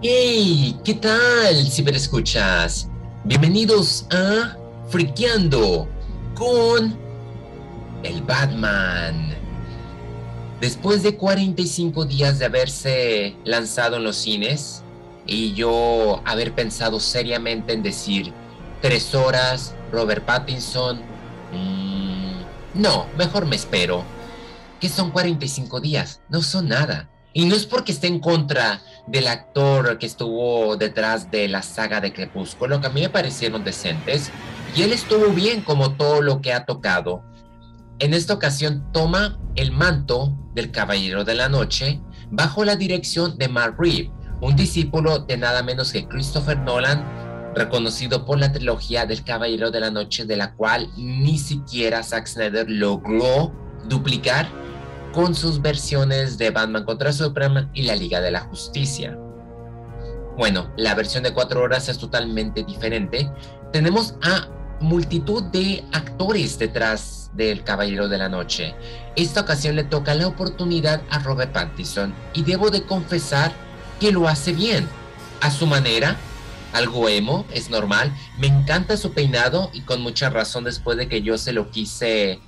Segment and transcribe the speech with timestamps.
[0.00, 0.78] ¡Hey!
[0.84, 2.88] ¿Qué tal, ciberescuchas?
[3.24, 4.56] Bienvenidos a
[4.90, 5.88] Friqueando
[6.36, 6.96] con
[8.04, 9.34] el Batman.
[10.60, 14.84] Después de 45 días de haberse lanzado en los cines
[15.26, 18.32] y yo haber pensado seriamente en decir
[18.80, 21.00] tres horas, Robert Pattinson,
[21.52, 24.04] mmm, no, mejor me espero.
[24.78, 27.10] Que son 45 días, no son nada.
[27.38, 32.00] Y no es porque esté en contra del actor que estuvo detrás de la saga
[32.00, 34.32] de Crepúsculo, que a mí me parecieron decentes.
[34.74, 37.22] Y él estuvo bien como todo lo que ha tocado.
[38.00, 43.46] En esta ocasión toma el manto del Caballero de la Noche bajo la dirección de
[43.46, 44.10] Mark Reeve,
[44.40, 47.04] un discípulo de nada menos que Christopher Nolan,
[47.54, 52.26] reconocido por la trilogía del Caballero de la Noche, de la cual ni siquiera Zack
[52.26, 53.52] Snyder logró
[53.88, 54.48] duplicar
[55.18, 59.18] con sus versiones de Batman contra Superman y la Liga de la Justicia.
[60.36, 63.28] Bueno, la versión de cuatro horas es totalmente diferente.
[63.72, 64.46] Tenemos a
[64.78, 68.76] multitud de actores detrás del Caballero de la Noche.
[69.16, 73.50] Esta ocasión le toca la oportunidad a Robert Pattinson y debo de confesar
[73.98, 74.88] que lo hace bien,
[75.40, 76.16] a su manera,
[76.72, 78.14] algo emo, es normal.
[78.38, 82.38] Me encanta su peinado y con mucha razón después de que yo se lo quise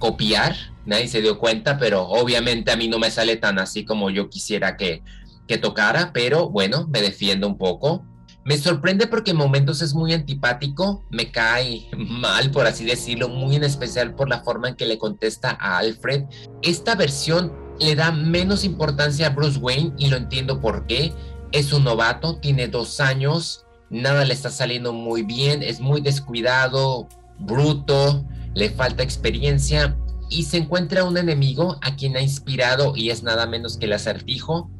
[0.00, 4.10] copiar, nadie se dio cuenta, pero obviamente a mí no me sale tan así como
[4.10, 5.04] yo quisiera que,
[5.46, 8.04] que tocara, pero bueno, me defiendo un poco.
[8.44, 13.54] Me sorprende porque en momentos es muy antipático, me cae mal, por así decirlo, muy
[13.54, 16.24] en especial por la forma en que le contesta a Alfred.
[16.62, 21.12] Esta versión le da menos importancia a Bruce Wayne y lo entiendo por qué.
[21.52, 27.08] Es un novato, tiene dos años, nada le está saliendo muy bien, es muy descuidado,
[27.38, 29.96] bruto, le falta experiencia
[30.28, 33.92] y se encuentra un enemigo a quien ha inspirado y es nada menos que el
[33.92, 34.70] acertijo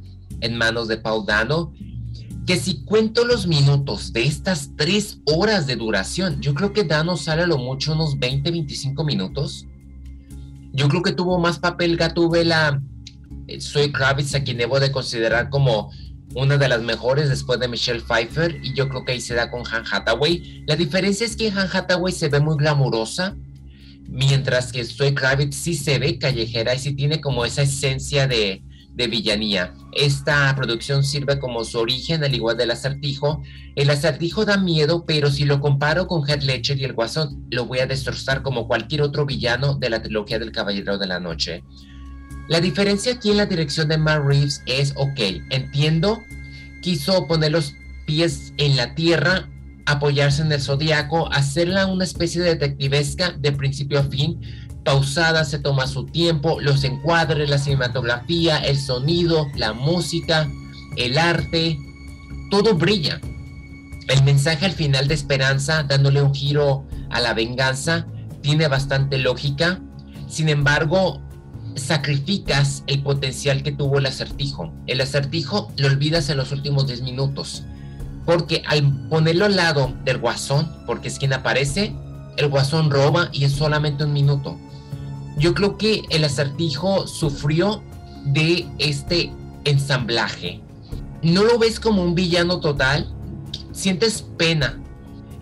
[0.41, 1.73] en manos de Paul Dano,
[2.47, 7.17] que si cuento los minutos de estas tres horas de duración, yo creo que Dano
[7.17, 9.67] sale a lo mucho unos 20-25 minutos.
[10.73, 12.81] Yo creo que tuvo más papel Gatúbela
[13.47, 15.91] eh, Soy Kravitz, a quien debo de considerar como
[16.35, 19.51] una de las mejores después de Michelle Pfeiffer, y yo creo que ahí se da
[19.51, 20.65] con Han Hathaway.
[20.67, 23.37] La diferencia es que Han Hathaway se ve muy glamurosa,
[24.11, 28.63] mientras que Zoe Kravitz sí se ve callejera y sí tiene como esa esencia de,
[28.95, 29.73] de villanía.
[29.93, 33.43] Esta producción sirve como su origen, al igual del acertijo.
[33.77, 37.67] El acertijo da miedo, pero si lo comparo con Heath Ledger y el Guasón, lo
[37.67, 41.63] voy a destrozar como cualquier otro villano de la trilogía del Caballero de la Noche.
[42.49, 45.21] La diferencia aquí en la dirección de Matt Reeves es, ok,
[45.51, 46.21] entiendo,
[46.83, 47.75] quiso poner los
[48.07, 49.49] pies en la tierra
[49.93, 54.41] apoyarse en el zodiaco, hacerla una especie de detectivesca de principio a fin,
[54.85, 60.49] pausada, se toma su tiempo, los encuadres, la cinematografía, el sonido, la música,
[60.97, 61.79] el arte,
[62.51, 63.21] todo brilla.
[64.09, 68.07] El mensaje al final de esperanza, dándole un giro a la venganza,
[68.43, 69.81] tiene bastante lógica.
[70.29, 71.21] Sin embargo,
[71.77, 74.73] sacrificas el potencial que tuvo el acertijo.
[74.87, 77.65] El acertijo lo olvidas en los últimos 10 minutos.
[78.31, 81.93] Porque al ponerlo al lado del guasón, porque es quien aparece,
[82.37, 84.57] el guasón roba y es solamente un minuto.
[85.37, 87.83] Yo creo que el acertijo sufrió
[88.27, 89.33] de este
[89.65, 90.61] ensamblaje.
[91.23, 93.13] No lo ves como un villano total,
[93.73, 94.81] sientes pena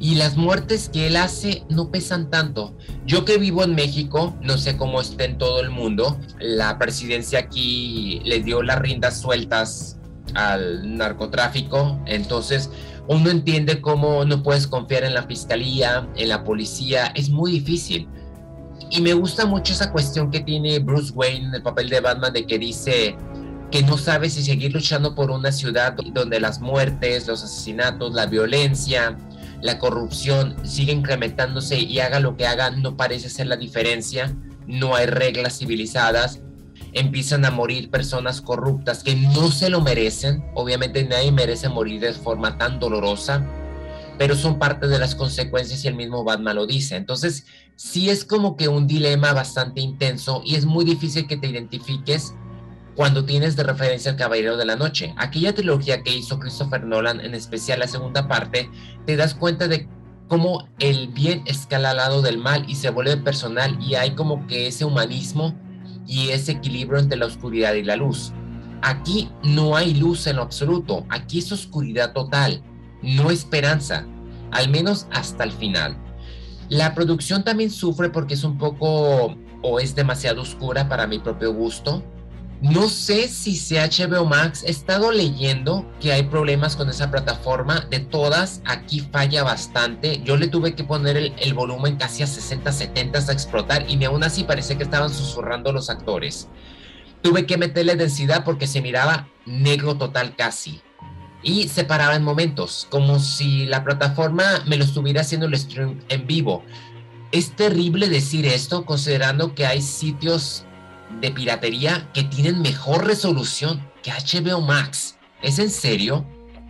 [0.00, 2.74] y las muertes que él hace no pesan tanto.
[3.04, 7.40] Yo que vivo en México, no sé cómo está en todo el mundo, la presidencia
[7.40, 9.97] aquí le dio las riendas sueltas
[10.34, 12.00] al narcotráfico.
[12.06, 12.70] Entonces,
[13.08, 17.06] uno entiende cómo no puedes confiar en la fiscalía, en la policía.
[17.14, 18.08] Es muy difícil.
[18.90, 22.32] Y me gusta mucho esa cuestión que tiene Bruce Wayne en el papel de Batman
[22.32, 23.16] de que dice
[23.70, 28.26] que no sabe si seguir luchando por una ciudad donde las muertes, los asesinatos, la
[28.26, 29.18] violencia,
[29.60, 34.34] la corrupción sigue incrementándose y haga lo que haga, no parece ser la diferencia.
[34.66, 36.40] No hay reglas civilizadas,
[36.92, 40.44] empiezan a morir personas corruptas que no se lo merecen.
[40.54, 43.46] Obviamente nadie merece morir de forma tan dolorosa,
[44.18, 46.96] pero son parte de las consecuencias y el mismo Batman lo dice.
[46.96, 47.46] Entonces,
[47.76, 52.34] sí es como que un dilema bastante intenso y es muy difícil que te identifiques
[52.96, 55.14] cuando tienes de referencia al Caballero de la Noche.
[55.16, 58.68] Aquella trilogía que hizo Christopher Nolan, en especial la segunda parte,
[59.06, 59.88] te das cuenta de
[60.26, 64.46] cómo el bien escala al lado del mal y se vuelve personal y hay como
[64.48, 65.54] que ese humanismo
[66.08, 68.32] y ese equilibrio entre la oscuridad y la luz.
[68.82, 72.62] Aquí no hay luz en lo absoluto, aquí es oscuridad total,
[73.02, 74.06] no esperanza,
[74.50, 75.96] al menos hasta el final.
[76.70, 81.52] La producción también sufre porque es un poco o es demasiado oscura para mi propio
[81.52, 82.02] gusto.
[82.60, 87.86] No sé si sea HBO Max, he estado leyendo que hay problemas con esa plataforma.
[87.88, 90.20] De todas, aquí falla bastante.
[90.24, 94.24] Yo le tuve que poner el, volumen casi a 60, 70 hasta explotar y aún
[94.24, 96.48] así parece que estaban susurrando los actores.
[97.22, 100.80] Tuve que meterle densidad porque se miraba negro total casi.
[101.44, 106.00] Y se paraba en momentos, como si la plataforma me lo estuviera haciendo el stream
[106.08, 106.64] en vivo.
[107.30, 110.64] Es terrible decir esto considerando que hay sitios
[111.20, 115.16] de piratería que tienen mejor resolución que HBO Max.
[115.42, 116.24] ¿Es en serio?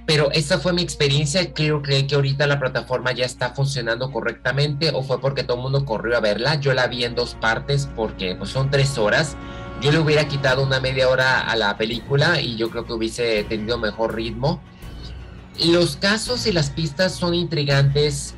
[0.06, 1.52] Pero esa fue mi experiencia.
[1.52, 5.84] Creo, que ahorita la plataforma ya está funcionando correctamente o fue porque todo el mundo
[5.84, 6.54] corrió a verla.
[6.54, 9.36] Yo la vi en dos partes porque pues, son tres horas.
[9.82, 13.44] Yo le hubiera quitado una media hora a la película y yo creo que hubiese
[13.44, 14.62] tenido mejor ritmo.
[15.66, 18.34] Los casos y las pistas son intrigantes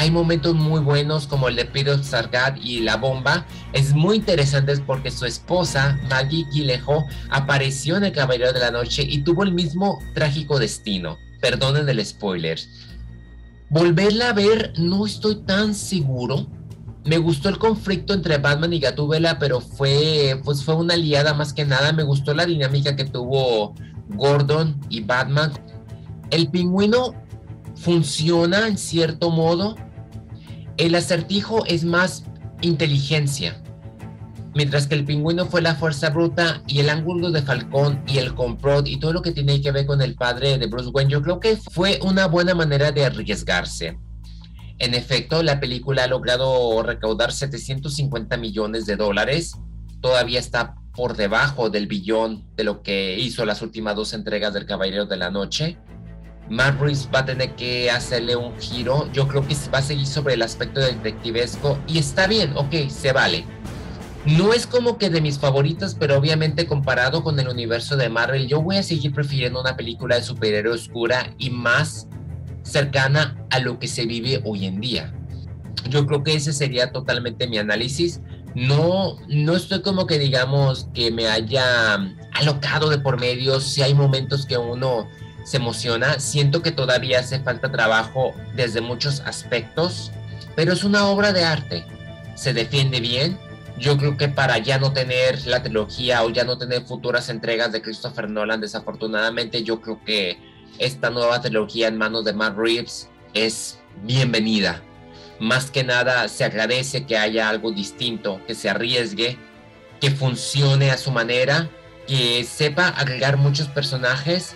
[0.00, 3.44] hay momentos muy buenos como el de Peter Sargat y la bomba.
[3.74, 9.02] Es muy interesante porque su esposa, Maggie Gillejo, apareció en El Caballero de la Noche
[9.06, 11.18] y tuvo el mismo trágico destino.
[11.42, 12.58] Perdonen el spoiler.
[13.68, 16.46] Volverla a ver no estoy tan seguro.
[17.04, 21.52] Me gustó el conflicto entre Batman y Gatúbela, pero fue, pues fue una aliada más
[21.52, 21.92] que nada.
[21.92, 23.74] Me gustó la dinámica que tuvo
[24.08, 25.52] Gordon y Batman.
[26.30, 27.12] El pingüino
[27.74, 29.76] funciona en cierto modo.
[30.80, 32.24] El acertijo es más
[32.62, 33.62] inteligencia,
[34.54, 38.34] mientras que el pingüino fue la fuerza bruta y el ángulo de Falcón y el
[38.34, 41.20] complot y todo lo que tiene que ver con el padre de Bruce Wayne, yo
[41.20, 43.98] creo que fue una buena manera de arriesgarse.
[44.78, 49.52] En efecto, la película ha logrado recaudar 750 millones de dólares,
[50.00, 54.64] todavía está por debajo del billón de lo que hizo las últimas dos entregas del
[54.64, 55.76] Caballero de la Noche.
[56.50, 59.10] Matt Reeves va a tener que hacerle un giro.
[59.12, 63.12] Yo creo que va a seguir sobre el aspecto detectivesco y está bien, ok, se
[63.12, 63.44] vale.
[64.26, 68.48] No es como que de mis favoritas, pero obviamente comparado con el universo de Marvel,
[68.48, 72.08] yo voy a seguir prefiriendo una película de superhéroe oscura y más
[72.62, 75.14] cercana a lo que se vive hoy en día.
[75.88, 78.20] Yo creo que ese sería totalmente mi análisis.
[78.54, 81.94] No, no estoy como que digamos que me haya
[82.34, 83.60] alocado de por medio.
[83.60, 85.08] Si hay momentos que uno
[85.44, 86.18] se emociona.
[86.20, 90.12] Siento que todavía hace falta trabajo desde muchos aspectos,
[90.54, 91.84] pero es una obra de arte.
[92.34, 93.38] Se defiende bien.
[93.78, 97.72] Yo creo que para ya no tener la trilogía o ya no tener futuras entregas
[97.72, 100.38] de Christopher Nolan, desafortunadamente yo creo que
[100.78, 104.82] esta nueva trilogía en manos de Matt Reeves es bienvenida.
[105.38, 109.38] Más que nada se agradece que haya algo distinto, que se arriesgue,
[109.98, 111.70] que funcione a su manera,
[112.06, 114.54] que sepa agregar muchos personajes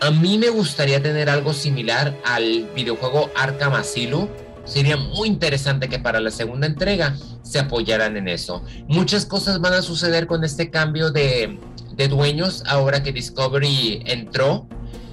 [0.00, 4.28] a mí me gustaría tener algo similar al videojuego Arkham Asylum.
[4.64, 8.62] Sería muy interesante que para la segunda entrega se apoyaran en eso.
[8.88, 11.58] Muchas cosas van a suceder con este cambio de,
[11.96, 14.66] de dueños ahora que Discovery entró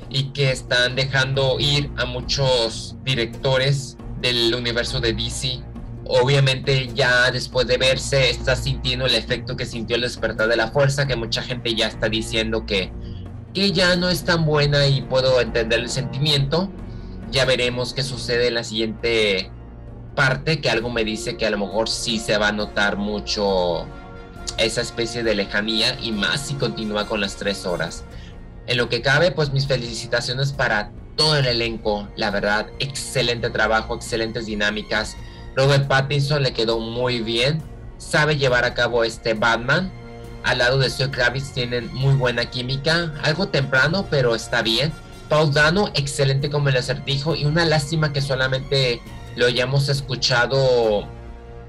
[0.09, 5.61] y que están dejando ir a muchos directores del universo de DC.
[6.05, 10.67] Obviamente ya después de verse está sintiendo el efecto que sintió el despertar de la
[10.69, 12.91] fuerza, que mucha gente ya está diciendo que
[13.53, 16.69] que ya no es tan buena y puedo entender el sentimiento.
[17.31, 19.51] Ya veremos qué sucede en la siguiente
[20.15, 23.86] parte, que algo me dice que a lo mejor sí se va a notar mucho
[24.57, 28.03] esa especie de lejanía y más si continúa con las tres horas.
[28.67, 33.96] En lo que cabe, pues mis felicitaciones para todo el elenco, la verdad, excelente trabajo,
[33.96, 35.17] excelentes dinámicas.
[35.55, 37.62] Robert Pattinson le quedó muy bien,
[37.98, 39.91] sabe llevar a cabo este Batman
[40.43, 44.91] al lado de Zoe Kravitz tienen muy buena química, algo temprano, pero está bien.
[45.29, 49.01] Paul Dano, excelente como el acertijo, y una lástima que solamente
[49.36, 51.07] lo hayamos escuchado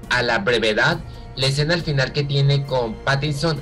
[0.09, 0.99] a la brevedad.
[1.35, 3.59] La escena al final que tiene con Pattinson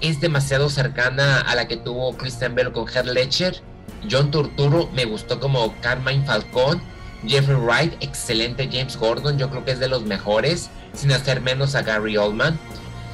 [0.00, 3.62] es demasiado cercana a la que tuvo Christian Bell con Heath Ledger.
[4.10, 6.82] John Turturro me gustó como Carmine Falcón.
[7.26, 11.74] Jeffrey Wright, excelente James Gordon, yo creo que es de los mejores, sin hacer menos
[11.74, 12.58] a Gary Oldman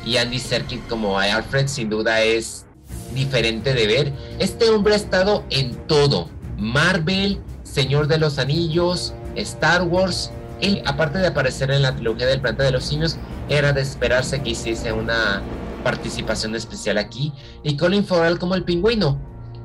[0.05, 2.67] y Andy Serkis como Alfred sin duda es
[3.15, 4.13] diferente de ver.
[4.39, 6.31] Este hombre ha estado en todo.
[6.57, 10.31] Marvel, Señor de los Anillos, Star Wars.
[10.61, 13.17] Él, aparte de aparecer en la trilogía del planeta de los simios,
[13.49, 15.43] era de esperarse que hiciese una
[15.83, 17.33] participación especial aquí.
[17.63, 19.19] Y Colin Farrell como el pingüino.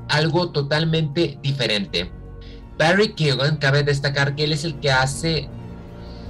[0.07, 2.11] Algo totalmente diferente.
[2.77, 5.49] Barry Keoghan, cabe destacar que él es el que hace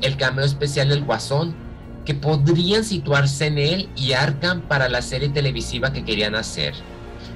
[0.01, 1.64] el cameo especial del Guasón
[2.05, 6.73] que podrían situarse en él y Arkham para la serie televisiva que querían hacer.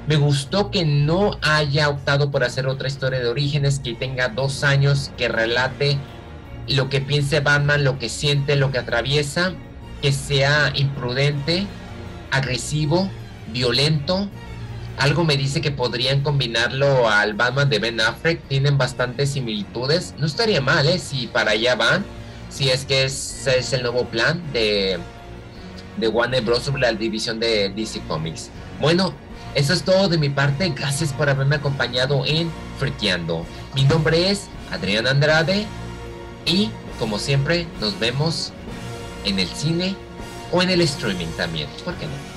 [0.08, 4.64] Me gustó que no haya optado por hacer otra historia de orígenes que tenga dos
[4.64, 5.98] años, que relate
[6.68, 9.54] lo que piense Batman, lo que siente, lo que atraviesa,
[10.02, 11.68] que sea imprudente,
[12.32, 13.10] agresivo,
[13.52, 14.30] violento.
[14.98, 18.42] Algo me dice que podrían combinarlo al Batman de Ben Affleck.
[18.48, 20.14] Tienen bastantes similitudes.
[20.18, 21.00] No estaría mal, ¿eh?
[21.00, 22.06] Si para allá van.
[22.50, 25.00] Si es que ese es el nuevo plan de,
[25.98, 26.64] de Warner Bros.
[26.64, 28.50] sobre la división de DC Comics.
[28.80, 29.14] Bueno,
[29.56, 30.70] eso es todo de mi parte.
[30.76, 33.46] Gracias por haberme acompañado en Friqueando.
[33.76, 35.66] Mi nombre es Adrián Andrade.
[36.46, 38.52] Y como siempre, nos vemos
[39.26, 39.96] en el cine
[40.52, 41.68] o en el streaming también.
[41.84, 42.29] ¿Por qué no?